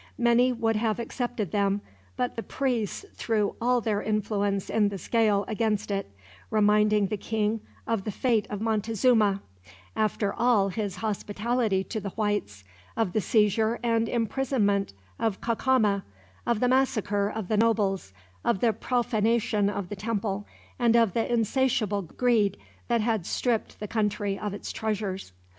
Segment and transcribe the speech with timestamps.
[0.17, 1.81] Many would have accepted them,
[2.17, 6.11] but the priests threw all their influence in the scale against it;
[6.49, 9.43] reminding the king of the fate of Montezuma,
[9.95, 12.63] after all his hospitality to the Whites,
[12.97, 16.01] of the seizure and imprisonment of Cacama,
[16.47, 18.11] of the massacre of the nobles,
[18.43, 20.47] of the profanation of the temple,
[20.79, 22.57] and of the insatiable greed
[22.87, 25.31] that had stripped the country of its treasures.